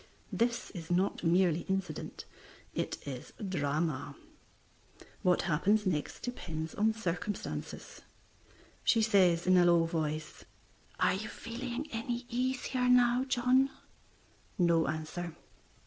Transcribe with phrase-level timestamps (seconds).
[0.31, 2.25] This is not merely incident;
[2.73, 4.15] it is drama.
[5.21, 8.01] What happens next depends on circumstances.
[8.83, 10.43] She says in a low voice
[10.99, 13.69] "Are you feeling any easier now, John?"
[14.57, 15.35] No answer.